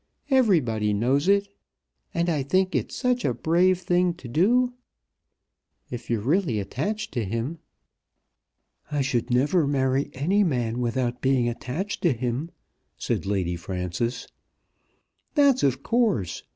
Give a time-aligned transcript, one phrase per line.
[0.31, 1.47] Everybody knows it.
[2.11, 4.73] And I think it such a brave thing to do,
[5.91, 7.59] if you're really attached to him!"
[8.89, 12.49] "I should never marry any man without being attached to him,"
[12.97, 14.27] said Lady Frances.
[15.35, 16.41] "That's of course!